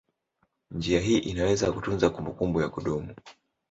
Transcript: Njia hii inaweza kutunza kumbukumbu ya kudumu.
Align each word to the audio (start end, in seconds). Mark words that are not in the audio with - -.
Njia 0.71 0.99
hii 0.99 1.17
inaweza 1.17 1.71
kutunza 1.71 2.09
kumbukumbu 2.09 2.61
ya 2.61 2.69
kudumu. 2.69 3.15